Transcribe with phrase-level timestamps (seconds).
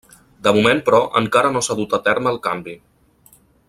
[0.45, 2.79] De moment, però, encara no s'ha dut a terme el canvi.